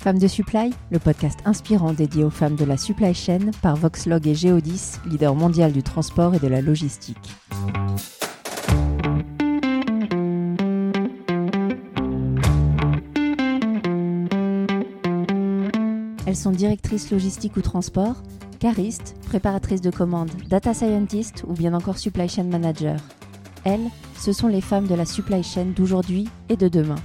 [0.00, 4.28] Femmes de Supply, le podcast inspirant dédié aux femmes de la supply chain par Voxlog
[4.28, 7.16] et Geodis, leader mondial du transport et de la logistique.
[16.26, 18.22] Elles sont directrices logistique ou transport,
[18.60, 22.96] caristes, préparatrices de commandes, data scientists ou bien encore supply chain manager.
[23.64, 27.00] Elles, ce sont les femmes de la supply chain d'aujourd'hui et de demain.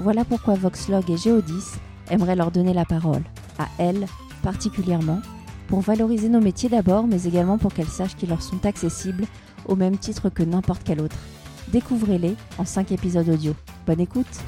[0.00, 1.76] Voilà pourquoi Voxlog et Geodis
[2.10, 3.22] aimeraient leur donner la parole,
[3.58, 4.06] à elles
[4.42, 5.20] particulièrement,
[5.68, 9.24] pour valoriser nos métiers d'abord, mais également pour qu'elles sachent qu'ils leur sont accessibles
[9.66, 11.16] au même titre que n'importe quel autre.
[11.68, 13.54] Découvrez-les en 5 épisodes audio.
[13.86, 14.40] Bonne écoute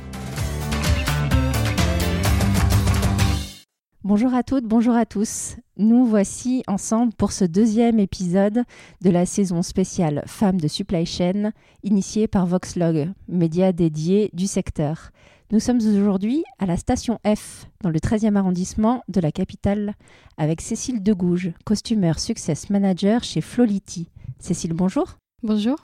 [4.05, 5.55] Bonjour à toutes, bonjour à tous.
[5.77, 8.65] Nous voici ensemble pour ce deuxième épisode
[9.01, 11.53] de la saison spéciale Femmes de Supply Chain,
[11.85, 15.13] initiée par Voxlog, média dédié du secteur.
[15.53, 19.93] Nous sommes aujourd'hui à la station F, dans le 13e arrondissement de la capitale,
[20.39, 24.09] avec Cécile Degouge, costumeur Success Manager chez Flolity.
[24.39, 25.19] Cécile, bonjour.
[25.43, 25.77] Bonjour.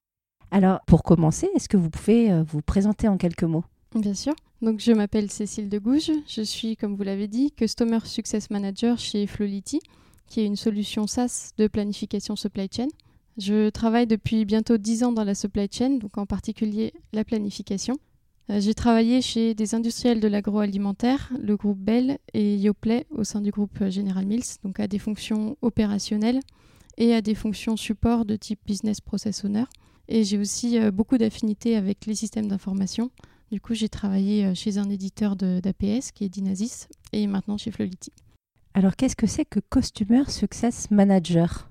[0.51, 3.65] Alors, pour commencer, est-ce que vous pouvez euh, vous présenter en quelques mots?
[3.95, 4.33] Bien sûr.
[4.63, 6.13] Donc, je m'appelle Cécile Degouge.
[6.27, 9.81] Je suis, comme vous l'avez dit, Customer Success Manager chez Flolity,
[10.29, 12.89] qui est une solution SaaS de planification supply chain.
[13.37, 17.99] Je travaille depuis bientôt 10 ans dans la supply chain, donc en particulier la planification.
[18.51, 23.41] Euh, j'ai travaillé chez des industriels de l'agroalimentaire, le groupe Bell et Yoplait au sein
[23.41, 26.41] du groupe General Mills, donc à des fonctions opérationnelles
[26.97, 29.65] et à des fonctions support de type business process owner.
[30.09, 33.11] Et j'ai aussi euh, beaucoup d'affinités avec les systèmes d'information,
[33.51, 37.71] du coup, j'ai travaillé euh, chez un éditeur d'APS qui est Dynasys et maintenant chez
[37.71, 38.13] Flolity.
[38.75, 41.68] Alors, qu'est-ce que c'est que Customer Success Manager?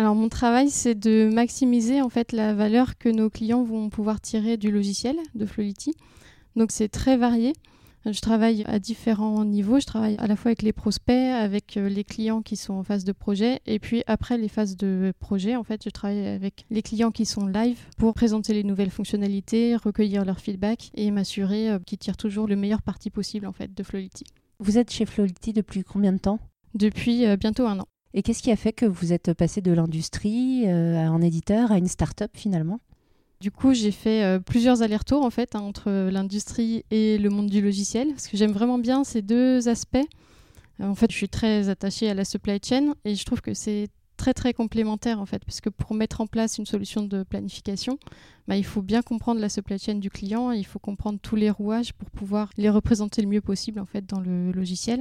[0.00, 4.18] Alors, mon travail, c'est de maximiser en fait la valeur que nos clients vont pouvoir
[4.18, 5.92] tirer du logiciel de Flolity.
[6.56, 7.52] Donc, c'est très varié.
[8.06, 9.78] Je travaille à différents niveaux.
[9.78, 12.82] Je travaille à la fois avec les prospects, avec euh, les clients qui sont en
[12.82, 16.64] phase de projet, et puis après les phases de projet, en fait, je travaille avec
[16.70, 21.72] les clients qui sont live pour présenter les nouvelles fonctionnalités, recueillir leur feedback et m'assurer
[21.72, 24.24] euh, qu'ils tirent toujours le meilleur parti possible en fait de Flowity.
[24.60, 26.38] Vous êtes chez Flowity depuis combien de temps?
[26.72, 27.86] Depuis euh, bientôt un an.
[28.14, 31.78] Et qu'est-ce qui a fait que vous êtes passé de l'industrie à un éditeur à
[31.78, 32.80] une start-up finalement?
[33.40, 37.48] Du coup, j'ai fait euh, plusieurs allers-retours en fait hein, entre l'industrie et le monde
[37.48, 39.96] du logiciel, parce que j'aime vraiment bien ces deux aspects.
[40.80, 43.54] Euh, en fait, je suis très attachée à la supply chain et je trouve que
[43.54, 43.88] c'est
[44.18, 47.98] très très complémentaire en fait, parce que pour mettre en place une solution de planification,
[48.46, 51.48] bah, il faut bien comprendre la supply chain du client, il faut comprendre tous les
[51.48, 55.00] rouages pour pouvoir les représenter le mieux possible en fait dans le logiciel.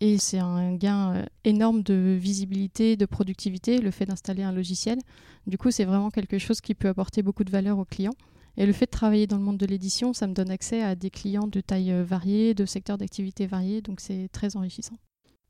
[0.00, 4.98] Et c'est un gain euh, énorme de visibilité, de productivité, le fait d'installer un logiciel.
[5.46, 8.14] Du coup, c'est vraiment quelque chose qui peut apporter beaucoup de valeur aux clients.
[8.58, 10.94] Et le fait de travailler dans le monde de l'édition, ça me donne accès à
[10.94, 14.96] des clients de taille euh, variée, de secteurs d'activité variés, donc c'est très enrichissant.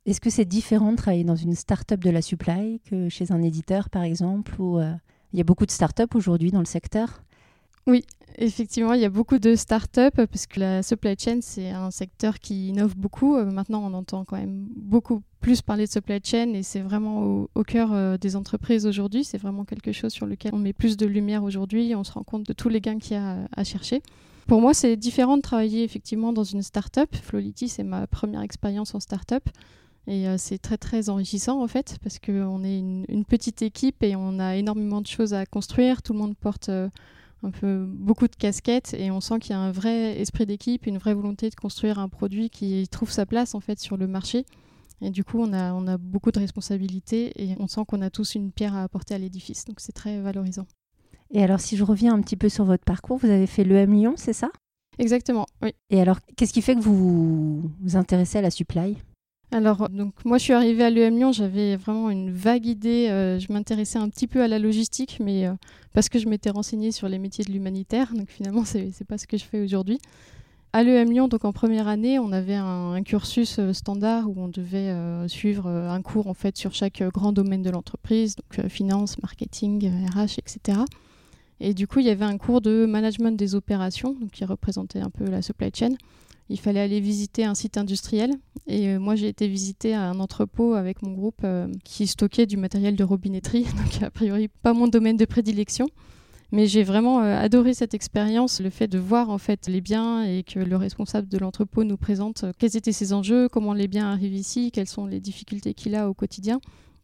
[0.06, 3.42] Est-ce que c'est différent de travailler dans une start-up de la supply que chez un
[3.42, 4.92] éditeur, par exemple, où euh,
[5.32, 7.22] il y a beaucoup de start-up aujourd'hui dans le secteur?
[7.86, 8.04] Oui,
[8.38, 12.38] effectivement, il y a beaucoup de startups parce que la supply chain, c'est un secteur
[12.40, 13.36] qui innove beaucoup.
[13.36, 17.46] Euh, maintenant, on entend quand même beaucoup plus parler de supply chain et c'est vraiment
[17.54, 19.22] au, cœur euh, des entreprises aujourd'hui.
[19.22, 21.94] C'est vraiment quelque chose sur lequel on met plus de lumière aujourd'hui.
[21.94, 24.02] On se rend compte de tous les gains qu'il y a à chercher.
[24.48, 27.14] Pour moi, c'est différent de travailler effectivement dans une startup.
[27.14, 29.48] Flolity, c'est ma première expérience en startup.
[30.08, 34.14] Et euh, c'est très très enrichissant en fait parce qu'on est une, petite équipe et
[34.14, 36.02] on a énormément de choses à construire.
[36.02, 36.70] Tout le monde porte
[37.42, 40.86] un peu beaucoup de casquettes et on sent qu'il y a un vrai esprit d'équipe,
[40.86, 44.06] une vraie volonté de construire un produit qui trouve sa place en fait sur le
[44.06, 44.44] marché.
[45.02, 48.08] Et du coup, on a, on a beaucoup de responsabilités et on sent qu'on a
[48.08, 49.66] tous une pierre à apporter à l'édifice.
[49.66, 50.66] Donc c'est très valorisant.
[51.30, 53.92] Et alors, si je reviens un petit peu sur votre parcours, vous avez fait l'EM
[53.92, 54.50] Lyon, c'est ça?
[54.98, 55.74] Exactement, oui.
[55.90, 58.96] Et alors, qu'est-ce qui fait que vous vous intéressez à la supply?
[59.52, 63.08] Alors, donc moi je suis arrivée à l'EM Lyon, j'avais vraiment une vague idée.
[63.10, 65.54] Euh, je m'intéressais un petit peu à la logistique, mais euh,
[65.92, 68.12] parce que je m'étais renseignée sur les métiers de l'humanitaire.
[68.12, 70.00] Donc finalement, c'est n'est pas ce que je fais aujourd'hui.
[70.72, 74.48] À l'EM Lyon, donc en première année, on avait un, cursus euh, standard où on
[74.48, 74.92] devait
[75.28, 80.38] suivre un cours en fait sur chaque grand domaine de l'entreprise, donc finance, marketing, RH,
[80.38, 80.80] etc.
[81.60, 85.08] Et du coup, il y avait un cours de management des opérations, qui représentait un
[85.08, 85.94] peu la supply chain
[86.48, 88.32] il fallait aller visiter un site industriel.
[88.66, 92.56] Et euh, moi, j'ai été visiter un entrepôt avec mon groupe euh, qui stockait du
[92.56, 95.88] matériel de robinetterie, donc a priori pas mon domaine de prédilection.
[96.52, 100.22] Mais j'ai vraiment euh, adoré cette expérience, le fait de voir en fait les biens
[100.22, 104.12] et que le responsable de l'entrepôt nous présente quels étaient ses enjeux, comment les biens
[104.12, 106.60] arrivent ici, quelles sont les difficultés qu'il a au quotidien.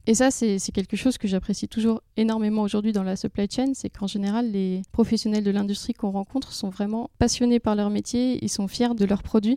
[0.09, 3.89] Et ça, c'est quelque chose que j'apprécie toujours énormément aujourd'hui dans la supply chain, c'est
[3.89, 8.49] qu'en général, les professionnels de l'industrie qu'on rencontre sont vraiment passionnés par leur métier, ils
[8.49, 9.57] sont fiers de leurs produits.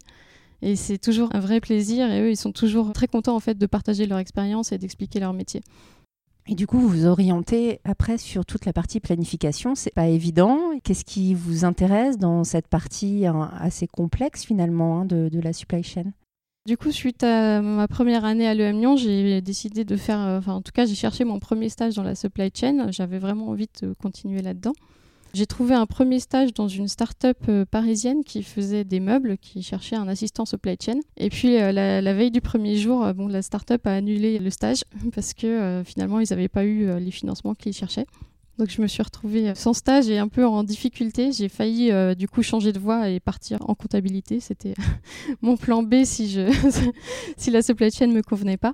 [0.62, 3.58] Et c'est toujours un vrai plaisir et eux, ils sont toujours très contents en fait
[3.58, 5.62] de partager leur expérience et d'expliquer leur métier.
[6.48, 9.74] Et du coup, vous vous orientez après sur toute la partie planification.
[9.74, 10.60] C'est pas évident.
[10.84, 15.82] Qu'est-ce qui vous intéresse dans cette partie hein, assez complexe finalement hein, de, la supply
[15.82, 16.12] chain?
[16.66, 20.40] Du coup, suite à ma première année à l'EM Lyon, j'ai décidé de faire, euh,
[20.40, 22.92] enfin en tout cas, j'ai cherché mon premier stage dans la supply chain.
[22.92, 24.74] J'avais vraiment envie de continuer là-dedans.
[25.36, 29.62] J'ai trouvé un premier stage dans une start-up euh, parisienne qui faisait des meubles, qui
[29.62, 31.02] cherchait un assistant supply chain.
[31.18, 35.36] Et puis euh, la, veille du premier jour, la start-up a annulé le stage parce
[35.36, 38.08] que finalement ils n'avaient pas eu les financements qu'ils cherchaient.
[38.58, 41.32] Donc je me suis retrouvée sans stage et un peu en difficulté.
[41.32, 44.40] J'ai failli du coup changer de voie et partir en comptabilité.
[44.40, 44.76] C'était
[45.42, 46.50] mon plan B si, je
[47.38, 48.72] si la supply chain ne me convenait pas.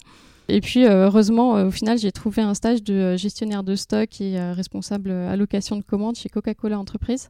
[0.51, 3.75] Et puis, euh, heureusement, euh, au final, j'ai trouvé un stage de euh, gestionnaire de
[3.75, 7.29] stock et responsable allocation de commandes chez Coca-Cola Entreprise.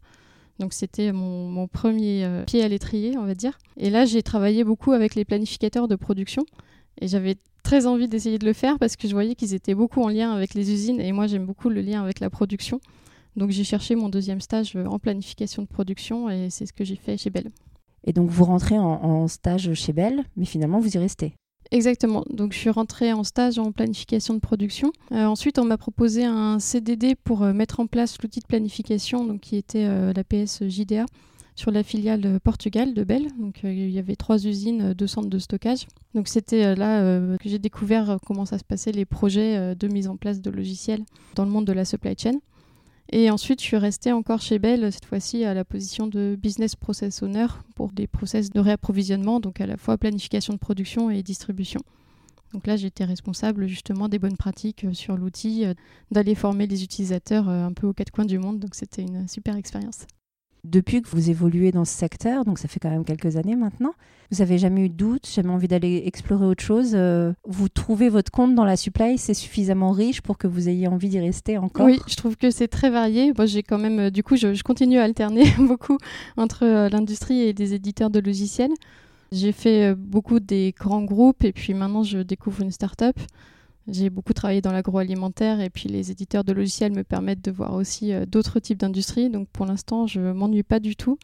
[0.60, 3.58] Donc, c'était mon, premier pied à l'étrier, on va dire.
[3.78, 6.46] Et là, j'ai travaillé beaucoup avec les planificateurs de production.
[7.00, 10.02] Et j'avais très envie d'essayer de le faire parce que je voyais qu'ils étaient beaucoup
[10.02, 11.00] en lien avec les usines.
[11.00, 12.80] Et moi, j'aime beaucoup le lien avec la production.
[13.36, 16.98] Donc, j'ai cherché mon deuxième stage en planification de production et c'est ce que j'ai
[16.98, 17.50] fait chez Bell.
[18.04, 21.36] Et donc, vous rentrez en, en stage chez Bell, mais finalement, vous y restez
[21.72, 22.26] Exactement.
[22.30, 24.92] Donc je suis rentrée en stage en planification de production.
[25.14, 29.26] Euh, ensuite, on m'a proposé un CDD pour euh, mettre en place l'outil de planification,
[29.26, 31.06] donc qui était euh, la PS JDA
[31.56, 33.28] sur la filiale Portugal de Bell.
[33.40, 35.88] Donc il y avait trois usines, deux centres de stockage.
[36.16, 40.18] Donc c'était là que j'ai découvert comment ça se passait les projets de mise en
[40.18, 41.04] place de logiciels
[41.36, 42.40] dans le monde de la supply chain.
[43.14, 46.76] Et ensuite, je suis restée encore chez Bell, cette fois-ci à la position de business
[46.78, 51.22] process owner pour des process de réapprovisionnement, donc à la fois planification de production et
[51.22, 51.82] distribution.
[52.54, 55.74] Donc là, j'étais responsable justement des bonnes pratiques euh, sur l'outil, euh,
[56.12, 58.60] d'aller former les utilisateurs euh, un peu aux quatre coins du monde.
[58.60, 60.06] Donc c'était une super expérience.
[60.64, 63.94] Depuis que vous évoluez dans ce secteur, donc ça fait quand même quelques années maintenant,
[64.32, 68.10] vous n'avez jamais eu de doute, jamais envie d'aller explorer autre chose euh, Vous trouvez
[68.10, 71.58] votre compte dans la supply, c'est suffisamment riche pour que vous ayez envie d'y rester
[71.58, 71.86] encore?
[71.86, 73.34] Oui, je trouve que c'est très varié.
[73.36, 75.98] Moi, j'ai quand même, euh, du coup, je, continue à alterner beaucoup
[76.38, 78.72] entre euh, l'industrie et des éditeurs de logiciels.
[79.32, 83.16] J'ai fait beaucoup des grands groupes et puis maintenant je découvre une start-up.
[83.88, 87.74] J'ai beaucoup travaillé dans l'agroalimentaire et puis les éditeurs de logiciels me permettent de voir
[87.74, 89.30] aussi euh, d'autres types d'industries.
[89.30, 91.18] Donc pour l'instant, je m'ennuie pas du tout.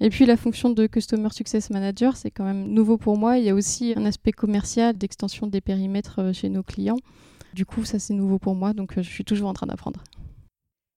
[0.00, 3.38] Et puis la fonction de Customer Success Manager, c'est quand même nouveau pour moi.
[3.38, 6.98] Il y a aussi un aspect commercial d'extension des périmètres euh, chez nos clients.
[7.54, 10.02] Du coup, ça c'est nouveau pour moi, donc euh, je suis toujours en train d'apprendre.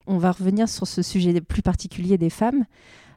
[0.06, 2.66] On va revenir sur ce sujet plus particulier des femmes.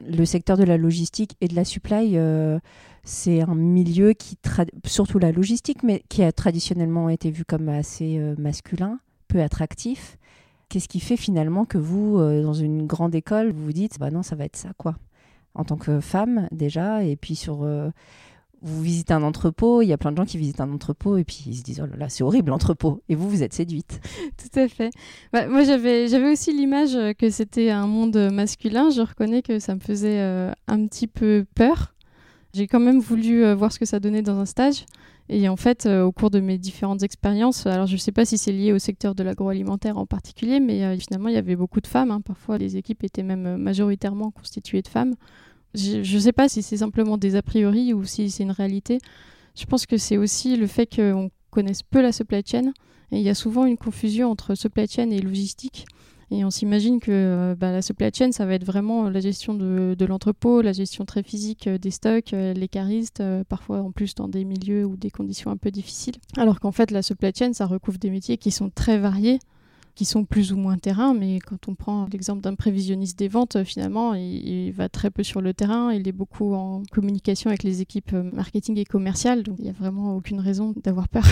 [0.01, 2.59] Le secteur de la logistique et de la supply, euh,
[3.03, 4.37] c'est un milieu qui,
[4.85, 10.17] surtout la logistique, mais qui a traditionnellement été vu comme assez euh, masculin, peu attractif.
[10.69, 14.11] Qu'est-ce qui fait finalement que vous, euh, dans une grande école, vous vous dites, bah
[14.11, 14.95] non, ça va être ça, quoi
[15.55, 17.65] En tant que femme, déjà, et puis sur
[18.61, 21.23] vous visitez un entrepôt, il y a plein de gens qui visitent un entrepôt et
[21.23, 23.99] puis ils se disent oh là là c'est horrible l'entrepôt et vous vous êtes séduite.
[24.37, 24.89] Tout à fait.
[25.31, 28.89] Bah, moi j'avais j'avais aussi l'image que c'était un monde masculin.
[28.89, 31.93] Je reconnais que ça me faisait euh, un petit peu peur.
[32.53, 34.85] J'ai quand même voulu euh, voir ce que ça donnait dans un stage.
[35.29, 38.25] Et en fait, euh, au cours de mes différentes expériences, alors je ne sais pas
[38.25, 41.81] si c'est lié au secteur de l'agroalimentaire en particulier, mais finalement il y avait beaucoup
[41.81, 42.09] de femmes.
[42.09, 42.21] Hein.
[42.21, 45.15] Parfois les équipes étaient même majoritairement constituées de femmes.
[45.73, 48.99] Je ne sais pas si c'est simplement des a priori ou si c'est une réalité.
[49.55, 52.71] Je pense que c'est aussi le fait qu'on connaisse peu la supply chain.
[53.11, 55.85] Et il y a souvent une confusion entre supply chain et logistique.
[56.29, 59.53] Et on s'imagine que euh, bah, la supply chain, ça va être vraiment la gestion
[59.53, 64.13] de, l'entrepôt, la gestion très physique euh, des stocks, euh, les caristes, parfois en plus
[64.13, 66.15] dans des milieux ou des conditions un peu difficiles.
[66.35, 69.39] Alors qu'en fait, la supply chain, ça recouvre des métiers qui sont très variés
[69.97, 73.63] qui sont plus ou moins terrain, mais quand on prend l'exemple d'un prévisionniste des ventes,
[73.63, 77.81] finalement, il, va très peu sur le terrain, il est beaucoup en communication avec les
[77.81, 81.23] équipes euh, marketing et commerciales, donc il n'y a vraiment aucune raison d'avoir peur.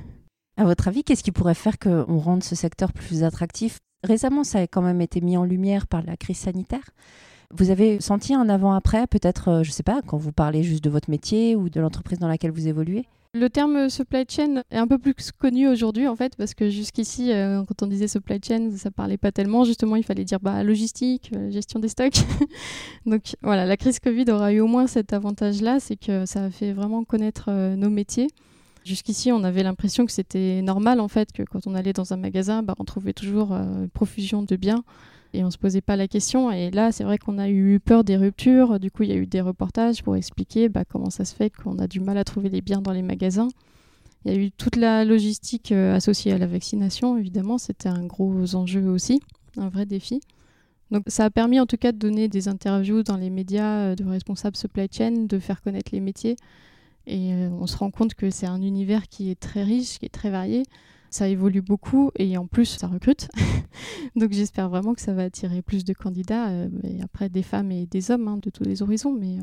[0.58, 3.78] à votre avis, qu'est-ce qui pourrait faire qu'on rende ce secteur plus attractif?
[4.04, 6.84] Récemment, ça a quand même été mis en lumière par la crise sanitaire.
[7.52, 10.82] Vous avez senti un avant-après, peut-être, euh, je ne sais pas, quand vous parlez juste
[10.82, 13.06] de votre métier ou de l'entreprise dans laquelle vous évoluez?
[13.34, 17.32] Le terme supply chain est un peu plus connu aujourd'hui en fait parce que jusqu'ici
[17.32, 19.64] euh, quand on disait supply chain ça parlait pas tellement.
[19.64, 22.20] Justement il fallait dire bah logistique euh, gestion des stocks.
[23.06, 26.44] Donc voilà la crise Covid aura eu au moins cet avantage là c'est que ça
[26.44, 28.28] a fait vraiment connaître euh, nos métiers.
[28.84, 32.18] Jusqu'ici on avait l'impression que c'était normal en fait que quand on allait dans un
[32.18, 34.84] magasin bah, on trouvait toujours une profusion de biens
[35.34, 36.50] et on se posait pas la question.
[36.50, 38.78] Et là, c'est vrai qu'on a eu peur des ruptures.
[38.78, 41.50] Du coup, il y a eu des reportages pour expliquer bah, comment ça se fait
[41.50, 43.48] qu'on a du mal à trouver les biens dans les magasins.
[44.24, 48.04] Il y a eu toute la logistique euh, associée à la vaccination, évidemment, c'était un
[48.06, 49.20] gros enjeu aussi,
[49.56, 50.20] un vrai défi.
[50.92, 53.94] Donc ça a permis en tout cas de donner des interviews dans les médias euh,
[53.96, 56.36] de responsables supply chain, de faire connaître les métiers
[57.06, 60.14] Et on se rend compte que c'est un univers qui est très riche, qui est
[60.14, 60.64] très varié.
[61.10, 63.28] Ça évolue beaucoup et en plus, ça recrute.
[64.16, 66.50] Donc j'espère vraiment que ça va attirer plus de candidats,
[66.84, 69.12] et après des femmes et des hommes hein, de tous les horizons.
[69.12, 69.38] Mais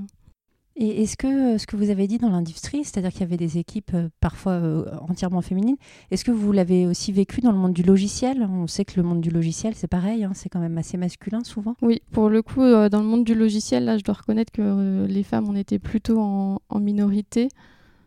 [0.82, 3.36] et est-ce que euh, ce que vous avez dit dans l'industrie, c'est-à-dire qu'il y avait
[3.36, 5.76] des équipes euh, parfois euh, entièrement féminines,
[6.10, 8.48] est-ce que vous l'avez aussi vécu dans le monde du logiciel?
[8.50, 11.44] On sait que le monde du logiciel, c'est pareil, hein, c'est quand même assez masculin
[11.44, 11.76] souvent.
[11.82, 15.24] Oui, pour le coup, dans le monde du logiciel, là, je dois reconnaître que les
[15.24, 17.50] femmes, on était plutôt en, minorité.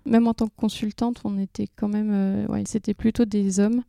[0.07, 3.83] Même en tant que consultante, on était quand même, ouais, c'était plutôt des hommes.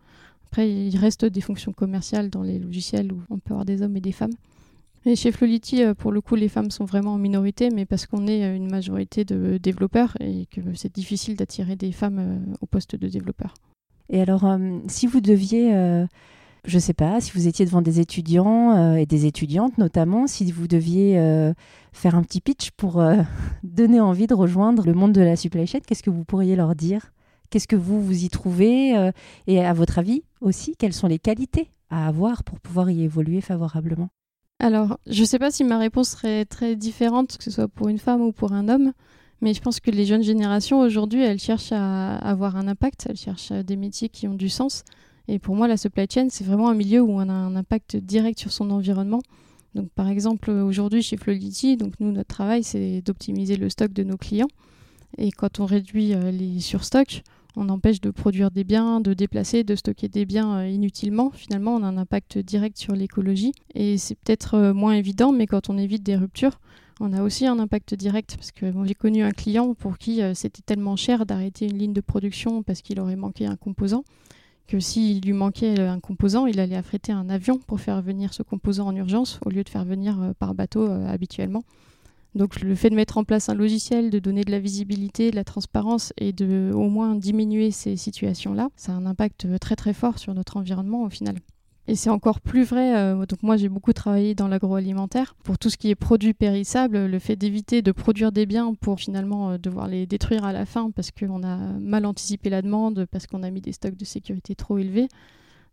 [0.54, 3.98] Après, il reste des fonctions commerciales dans les logiciels où on peut avoir des hommes
[3.98, 4.36] et des femmes.
[5.04, 8.06] Et chez Flolity, euh, pour le coup, les femmes sont vraiment en minorité, mais parce
[8.06, 12.56] qu'on est euh, une majorité de développeurs et que c'est difficile d'attirer des femmes euh,
[12.62, 13.56] au poste de développeur.
[14.12, 14.46] Et alors,
[14.88, 19.26] si vous deviez, je ne sais pas, si vous étiez devant des étudiants et des
[19.26, 21.16] étudiantes notamment, si vous deviez
[21.94, 23.02] faire un petit pitch pour
[23.64, 26.76] donner envie de rejoindre le monde de la supply chain, qu'est-ce que vous pourriez leur
[26.76, 27.12] dire?
[27.54, 29.12] Qu'est-ce que vous, vous y trouvez
[29.46, 33.42] Et à votre avis aussi, quelles sont les qualités à avoir pour pouvoir y évoluer
[33.42, 34.10] favorablement?
[34.58, 37.90] Alors, je ne sais pas si ma réponse serait très différente, que ce soit pour
[37.90, 38.94] une femme ou pour un homme,
[39.42, 43.18] mais je pense que les jeunes générations aujourd'hui, elles cherchent à avoir un impact, elles
[43.18, 44.84] cherchent des métiers qui ont du sens.
[45.28, 47.98] Et pour moi, la supply chain, c'est vraiment un milieu où on a un impact
[47.98, 49.22] direct sur son environnement.
[49.76, 54.02] Donc, par exemple, aujourd'hui, chez Flowlity, donc nous, notre travail, c'est d'optimiser le stock de
[54.02, 54.50] nos clients.
[55.20, 57.22] Et quand on réduit euh, les surstocks,
[57.56, 61.32] on empêche de produire des biens, de déplacer, de stocker des biens euh, inutilement.
[61.32, 63.54] Finalement, on a un impact direct sur l'écologie.
[63.76, 66.60] Et c'est peut-être euh, moins évident, mais quand on évite des ruptures,
[67.00, 68.36] on a aussi un impact direct.
[68.38, 71.94] Parce que j'ai connu un client pour qui euh, c'était tellement cher d'arrêter une ligne
[71.94, 74.04] de production parce qu'il aurait manqué un composant
[74.66, 78.44] que s'il lui manquait un composant, il allait affréter un avion pour faire venir ce
[78.44, 81.64] composant en urgence au lieu de faire venir par bateau habituellement.
[82.36, 85.36] Donc le fait de mettre en place un logiciel, de donner de la visibilité, de
[85.36, 89.94] la transparence et de au moins diminuer ces situations-là, ça a un impact très très
[89.94, 91.36] fort sur notre environnement au final.
[91.86, 95.36] Et c'est encore plus vrai, euh, donc moi j'ai beaucoup travaillé dans l'agroalimentaire.
[95.44, 99.00] Pour tout ce qui est produits périssables, le fait d'éviter de produire des biens pour
[99.02, 103.06] finalement euh, devoir les détruire à la fin parce qu'on a mal anticipé la demande,
[103.12, 105.10] parce qu'on a mis des stocks de sécurité trop élevés,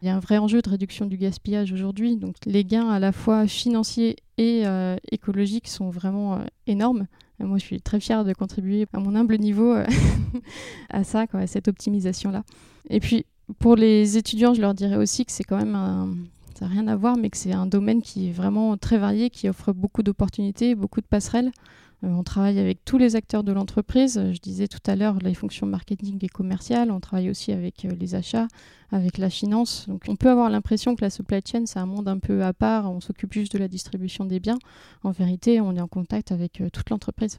[0.02, 2.16] il y a un vrai enjeu de réduction du gaspillage aujourd'hui.
[2.16, 7.07] Donc les gains à la fois financiers et euh, écologiques sont vraiment euh, énormes.
[7.38, 9.87] moi, je suis très fière de contribuer à mon humble niveau euh,
[10.90, 12.45] à ça, à cette optimisation-là.
[12.88, 13.26] Et puis,
[13.59, 16.28] pour les étudiants, je leur dirais aussi que c'est quand même.
[16.59, 19.49] Ça rien à voir, mais que c'est un domaine qui est vraiment très varié, qui
[19.49, 21.52] offre beaucoup d'opportunités, beaucoup de passerelles.
[22.04, 24.21] Euh, on travaille avec tous les acteurs de l'entreprise.
[24.33, 26.90] Je disais tout à l'heure les fonctions marketing et commerciales.
[26.90, 28.49] On travaille aussi avec euh, les achats,
[28.90, 29.87] avec la finance.
[29.88, 32.52] Donc on peut avoir l'impression que la supply chain, c'est un monde un peu à
[32.52, 32.90] part.
[32.90, 34.59] On s'occupe juste de la distribution des biens.
[35.02, 37.38] En vérité, on est en contact avec euh, toute l'entreprise.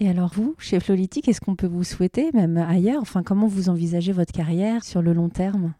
[0.00, 3.68] Et alors vous, chez Flolity, qu'est-ce qu'on peut vous souhaiter, même ailleurs Enfin, comment vous
[3.68, 5.74] envisagez votre carrière sur le long terme?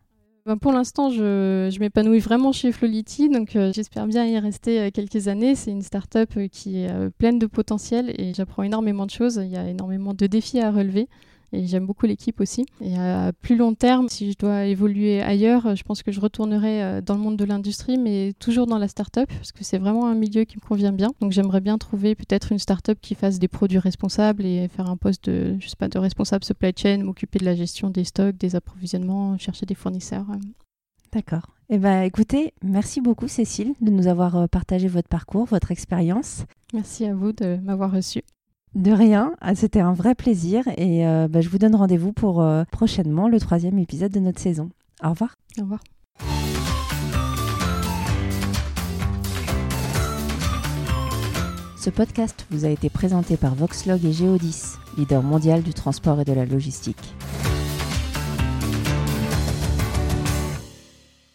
[0.48, 4.90] Ben, pour l'instant, je, m'épanouis vraiment chez Flolity, donc euh, j'espère bien y rester euh,
[4.90, 5.54] quelques années.
[5.54, 9.38] C'est une start-up euh, qui est pleine de potentiel et j'apprends énormément de choses.
[9.44, 11.06] Il y a énormément de défis à relever
[11.52, 12.66] et j'aime beaucoup l'équipe aussi.
[12.80, 16.82] Et à plus long terme, si je dois évoluer ailleurs, je pense que je retournerai
[16.82, 20.06] euh, dans le monde de l'industrie, mais toujours dans la start-up, parce que c'est vraiment
[20.06, 21.10] un milieu qui me convient bien.
[21.20, 24.96] Donc j'aimerais bien trouver peut-être une start-up qui fasse des produits responsables et faire un
[24.96, 28.36] poste de, je sais pas, de responsable supply chain, m'occuper de la gestion des stocks,
[28.36, 30.26] des approvisionnements, chercher des fournisseurs.
[31.12, 31.54] D'accord.
[31.70, 36.44] Eh ben, écoutez, merci beaucoup Cécile de nous avoir euh, partagé votre parcours, votre expérience.
[36.72, 38.22] Merci à vous de m'avoir reçu.
[38.74, 42.42] De rien, ah, c'était un vrai plaisir et euh, bah, je vous donne rendez-vous pour
[42.42, 44.70] euh, prochainement le troisième épisode de notre saison.
[45.02, 45.36] Au revoir.
[45.58, 45.80] Au revoir.
[51.76, 56.24] Ce podcast vous a été présenté par Voxlog et Geodis, leader mondial du transport et
[56.24, 57.14] de la logistique.